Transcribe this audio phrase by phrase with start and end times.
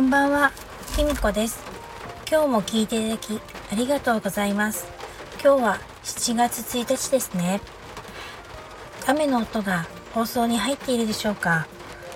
[0.00, 0.50] こんばんは、
[0.96, 1.62] きみこです。
[2.26, 3.38] 今日も聞いていただき
[3.70, 4.86] ありがとうございます。
[5.44, 7.60] 今日は7月1日ですね。
[9.06, 11.66] 雨の音が放送に入っているでしょうか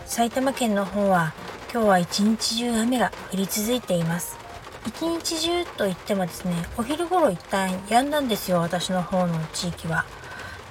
[0.06, 1.34] 埼玉県の方は
[1.70, 4.38] 今日は一日中雨が降り続いています。
[4.86, 10.06] 一日中といってもですね、お昼頃一旦止んだんですよ、私の方の地域は。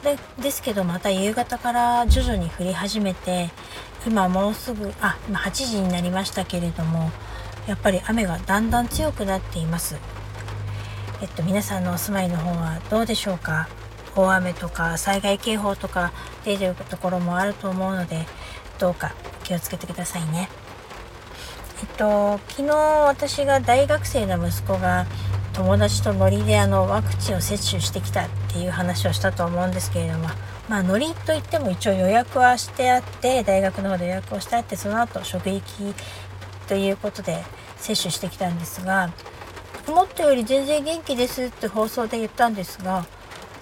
[0.01, 3.51] でですけどまた夕方から徐々に降り始めて
[4.05, 7.11] 今もうすぐあ今8時になりましたけれども
[7.67, 9.97] やっぱり雨がだんだん強くなっています。
[11.21, 13.69] えっと皆さんのお住まいの方はどうでしょうか？
[14.15, 16.11] 大雨とか災害警報とか
[16.43, 18.25] 出てるところもあると思うので
[18.77, 20.49] どうか気をつけてくださいね。
[21.81, 22.75] えっと昨日
[23.07, 25.05] 私が大学生の息子が
[25.53, 30.27] 友達とノリであのワクチンを接種してきたっていう話をしたと思うんですけれども
[30.67, 35.63] まあノリといっても一応予約はしてあって大学の方で予約をしてあってその後職域
[36.67, 37.43] ということで
[37.77, 39.11] 接種してきたんですが
[39.87, 43.05] 思ったより全然元気ですって放送で言ったんですが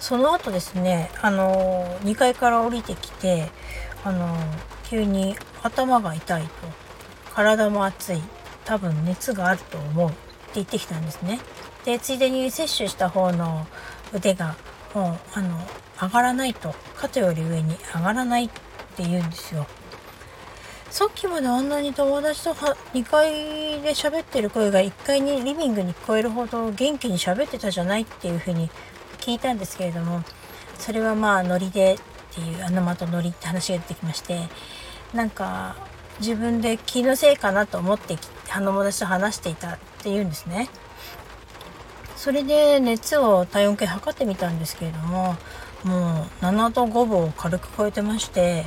[0.00, 3.50] その後ですねあの2階から降りてきて
[4.04, 4.34] あの
[4.84, 6.48] 急に頭が痛いと
[7.34, 8.22] 体も熱い
[8.64, 10.18] 多分熱があると思うって
[10.54, 11.40] 言ってきたんですね。
[11.84, 13.66] でついでに接種した方の
[14.14, 14.56] 腕が
[14.94, 15.58] もうあの
[16.00, 18.48] 上がらないと肩より上に上がらないっ
[18.96, 19.66] て言うんですよ。
[20.90, 23.30] さっきまであんなに友達と2階
[23.80, 28.68] で喋ってる声が1階にリビングに聞こえるほど元気に喋ってたじゃないっていう風に
[29.18, 30.22] 聞いたんですけれども
[30.78, 34.40] それはまあノリでっていうあのまたノリって話が出てきまして
[35.14, 35.76] なんか
[36.20, 38.18] 自分で気のせいかなと思って
[38.52, 40.68] 友達と話していたっていうんですね。
[42.22, 45.34] それで熱を体温計測ってみたんですけれども
[45.82, 48.64] もう7度5分を軽く超えてまして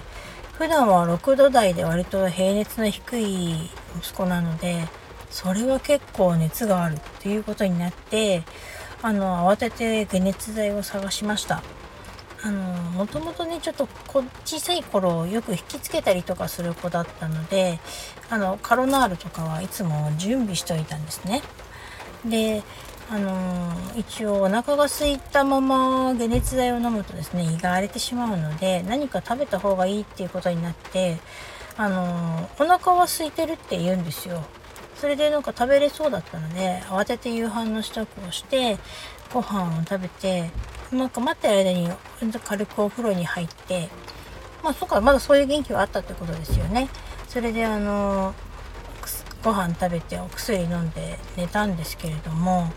[0.58, 4.84] 普段は6度台で割と平熱の低い息子なので
[5.30, 8.44] それは結構熱があるっていうことになって
[9.02, 11.64] あの慌てて解熱剤を探しました。
[12.44, 13.88] あのもともとねちょっと
[14.44, 17.80] 小さい頃よく引きつけたりとかする子だったので
[18.30, 21.42] あのカロナールとかはいつも準備しておいたんですね。
[22.26, 22.64] で
[23.10, 31.18] あのー、一応お腹が空いたまま解熱剤を飲むとですね胃が荒れてしまうので何か食べた方がいいっていうことになって
[31.78, 34.44] あのー、お腹は空いてるって言うんですよ。
[34.96, 38.78] それでなんか食べれそうだったので慌てて夕飯の支度をして
[39.34, 40.50] ご飯を食べて
[40.92, 41.90] なんか待ってる間に
[42.44, 43.90] 軽くお風呂に入って
[44.64, 46.88] まあそっかまだそういう元気はあったってことですよね。
[47.28, 48.45] それであのー
[49.46, 52.74] ご飯食べてお薬飲んで寝たんですけれども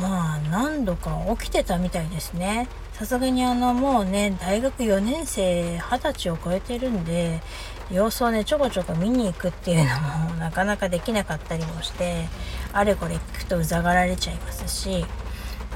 [0.00, 2.68] まあ何度か起きてたみたいですね。
[2.92, 7.42] さすがにあのもうね大学4年生二十歳を超えてるんで
[7.90, 10.00] 様子をねちょこちょこ見に行くっていうの
[10.30, 12.26] も なかなかできなかったりもして
[12.72, 15.04] あれこれ聞くとうざがられちゃいますし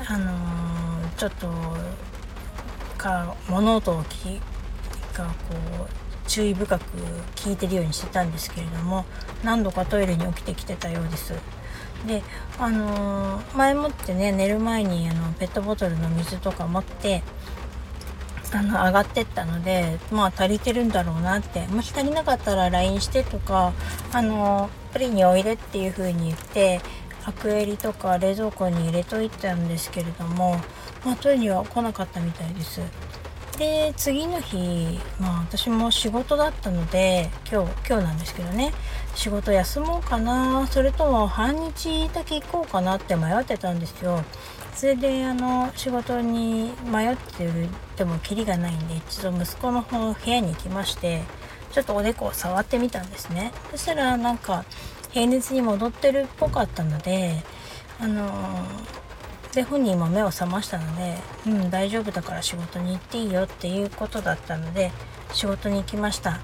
[0.08, 1.48] あのー、ちょっと
[2.96, 4.40] か物音を聞
[5.12, 5.32] がこ
[5.84, 5.99] う
[6.30, 6.82] 注意深く
[7.34, 9.04] 聞いてるようにしてたんですけれども
[9.42, 11.34] 何度かトイレに起きてきてたようです。
[12.06, 12.22] で
[12.58, 17.22] あのー、前もってね寝る前にあのペットボトルの水とか持って
[18.52, 23.72] あの上がってったのでまあ足りてるんだろうなってもし足りなかったら LINE してとか
[24.12, 26.80] あのプリンにおいでっていう風に言って
[27.26, 30.56] アクエリとか冷蔵庫に入れといたんですけれども、
[31.04, 32.80] まあ、取りには来なかったみたいです。
[33.60, 38.72] で次の日まあ私も仕事だったので今日今日なんですけどね。
[39.14, 40.66] 仕事休もうかな。
[40.66, 44.24] それとも半日だけ行こうかなって迷ってたんですよ。
[44.74, 51.22] それであの仕事に迷ってるでもキリがないんで一度息子の方部屋に行きまして
[51.70, 53.52] ちょっとおでこを触ってみたんですね。
[53.72, 54.64] そしたらなんか
[55.10, 57.42] 平熱に戻ってるっぽかったので
[58.00, 58.30] あの
[59.54, 64.92] で本人も目を覚ましたので「うん大丈夫だから仕事に行っていいよ」っていうことだったので
[65.32, 66.38] 仕事に行きました。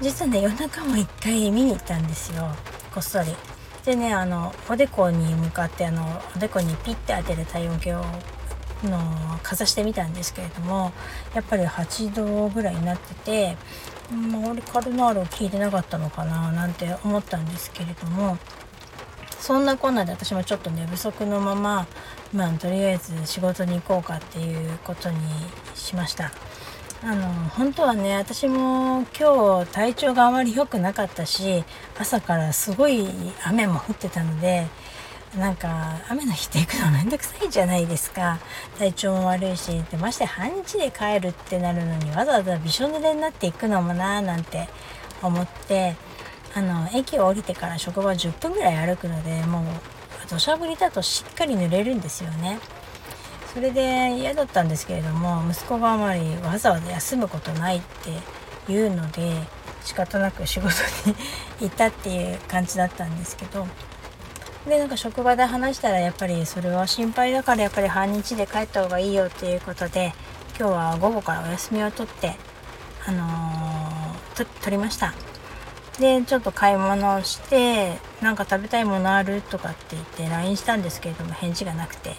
[0.00, 2.48] 実はね夜中も一回見に行ったんですよ。
[2.92, 3.34] こっそり。
[3.84, 8.04] でねあのおでこに向かってあのおでこにピッて当てる体温計を
[8.84, 8.98] の
[9.42, 10.92] かざしてみたんですけれども
[11.34, 13.56] やっぱり8度ぐらいになってて、
[14.12, 18.38] まあ、俺カルナールを聞いてなかったのかななんて思ったんですけれども
[19.42, 21.88] そんなこんなで私もちょっと寝不足のまま
[22.32, 25.18] まあとりあえず仕事に行こうかっていうことに
[25.74, 26.30] しました。
[27.04, 31.64] あの本当はね私も今日体調があまり良くなかったし
[31.98, 33.08] 朝からすごい
[33.44, 34.68] 雨も降ってたので
[35.36, 38.38] なんか雨の日って行くのめんどくさいじゃないですか。
[38.78, 44.68] 体調も悪いしでまして半日で帰るってなるのにわざわざびしょ濡れになっていくのもなーなんて
[45.20, 45.96] 思って
[46.54, 49.64] あの駅を降りてから職場10分ぐらい歩くのでもう
[50.28, 52.58] 土砂降りだとしっかり濡れるんですよね。
[53.52, 58.10] それで嫌だったんですけれども息子があまりわざわざ休むことないって
[58.66, 59.34] 言うので
[59.84, 60.68] 仕方なく仕事
[61.06, 61.14] に
[61.60, 63.66] 行ったっていう感じだったんですけど
[64.66, 70.14] でなんか職場で話したらやっぱりそれは心配だからやっぱり半日で帰った方がいいよっていうことで
[70.58, 72.36] 今日は午後からお休みを取って
[73.06, 75.12] あのー、取りました
[75.98, 82.14] でちょっと買い物をしてなんか食べたいものあるとかって言って LINE したんですけれども返事がなくて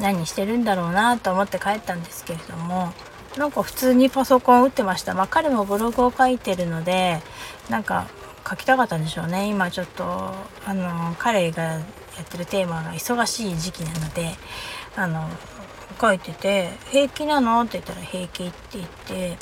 [0.00, 2.92] 何してるんだろうなと思って帰ったんですけれども
[3.36, 7.20] なんか普通にパソコン打ってましたまあ彼もブログを書いてるので
[7.68, 8.06] なんか
[8.48, 10.04] 書きたかったんでしょうね今ちょっと
[10.66, 14.34] あの彼がやってるテーマが忙しい時期なので
[14.96, 15.28] あの
[16.00, 19.38] 書いてて「平気なの?」って言ったら「平気」って言って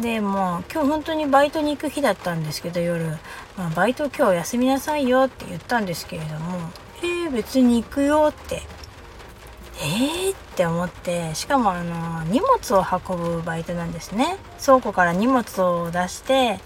[0.00, 3.04] でもう今日本当にバイトに行く日だったんですけど夜、
[3.58, 6.70] まあ、バイト今日休みなさいよって言ったんですけれども
[7.02, 8.62] 「えー、別に行くよ」って。
[9.84, 10.32] えー？
[10.32, 14.36] って思ってしかもあの荷物を運ぶバイトなんですね。
[14.64, 16.60] 倉庫から荷物を出して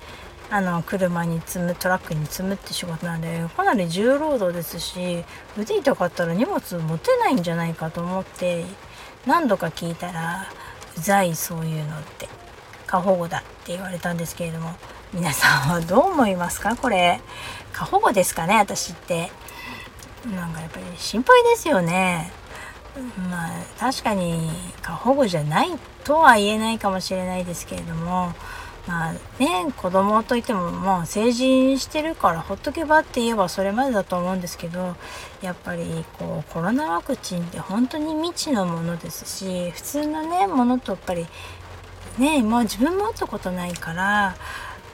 [0.50, 5.24] あの車に積むトラックに積むって仕事なんでかなり重労働ですし
[5.58, 8.64] 腕痛かったら荷物持てないんじゃないかと思って
[9.26, 10.46] 何度か聞いたら
[10.96, 12.35] うざいそういうのって。
[12.86, 14.72] 過保護だって言われたんですけれども
[15.12, 16.76] 皆さんはどう思いますか？
[16.76, 17.20] これ。
[17.72, 19.30] 過保護ですかね私って。
[20.34, 22.32] なんかやっぱり心配ですよね。
[23.30, 24.50] まあ確かに
[24.82, 25.68] 過保護じゃない
[26.04, 28.32] とは言えないかもしれないですけれども
[28.86, 34.96] まあね子供といってももう成人してるからほっとけばって言えばそれまでだと思うんですけど
[35.42, 41.26] やっぱりこうコロナワクチンって本当に未知のものですし普通のねものとやっぱり
[42.18, 44.36] ねもう自分も打ったことないから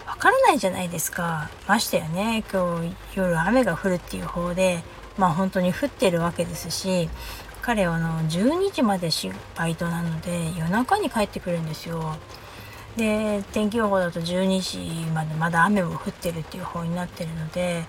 [0.06, 4.82] わからないじゃないですかましてやね今日夜雨が降るっていう方で
[5.16, 7.08] まあ本当に降ってるわけですし
[7.60, 9.08] 彼はあの12時まで
[9.56, 12.16] バイトなので夜中に帰ってくるんですよ。
[12.96, 17.84] で天気予報だと12時までまだ雨も降ってるっていう方になってるので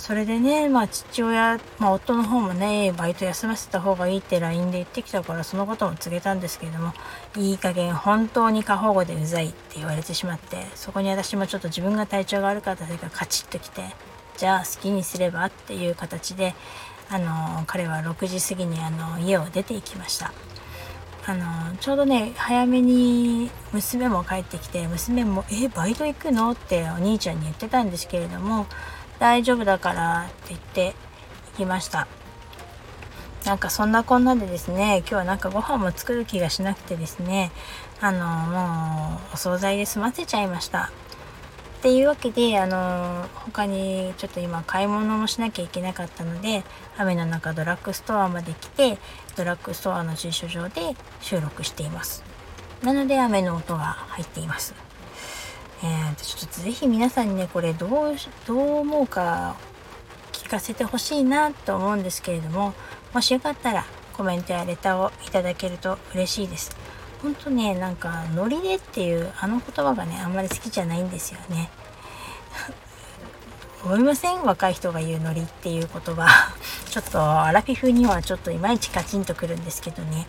[0.00, 6.94] それでねまあ父親、まあ、夫の方もねバイト休ませた方がいいって LINE で言ってきたからそのことも告げたんですけれども
[7.36, 13.82] いい加減本当に過保護でうざいって言われてしまってそこに私もちょっと自分が体調が悪かったせいかカチッときて
[14.38, 16.54] じゃあ好きにすればっていう形で
[17.10, 20.32] あの彼は6時過ぎにあの家を出て行きました
[21.26, 28.66] あのちょうどね早めに娘も帰ってきて娘も「えバイト行くの?」ってお兄ちゃんに言ってたんですけれども
[29.20, 30.94] 「大丈夫だから」って言って
[31.52, 32.08] 行きました。
[33.44, 37.50] なんかそんなこんなでですね今日はなんかご飯も作る気がしなくてですね
[38.00, 40.90] あのもうお惣菜で済ませちゃいました。
[41.78, 46.62] っていうわけであの他にちょっと今買い物もしなきゃいけなかったので
[46.98, 48.98] 雨の中ドラッグストアまで来て
[49.34, 52.22] ドラッグストアの駐車場で収録しています。
[52.82, 54.74] なので雨の音が入っています。
[55.82, 58.16] えー、ちょっとぜひ皆さんにねこれどう
[58.46, 59.56] どう思うか
[60.32, 62.74] 聞かせてほしいなと思うんですけれども
[63.14, 66.76] もしよかったらコメントやレターをいただけると嬉しいです。
[67.22, 71.70] ほんとねなんかノリでっていうあの言葉がねあんまり好きじゃないんですよね。
[73.84, 74.42] 思いません？
[74.44, 76.28] 若い人が言うノリっていう言葉。
[76.90, 80.26] ちょっとアラフィフにはちょっといまいちカチンとくるんですけどね。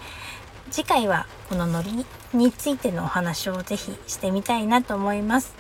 [0.70, 2.06] 次回はこのノリ
[2.38, 5.56] についてのお話をぜひしてみたいなと思います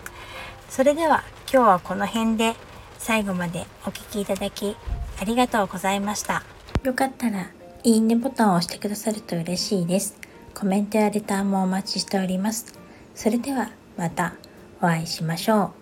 [0.70, 2.56] それでは今日はこの辺で
[3.00, 4.76] 最後までお聴きいただき
[5.20, 6.44] ありがとうございました
[6.84, 7.50] よかったら
[7.84, 10.22] いいねボタンを押してくださると嬉しいです
[10.54, 12.74] コメントやレターもお待ちしております。
[13.16, 14.36] それではまた
[14.80, 15.81] お会いしましょう。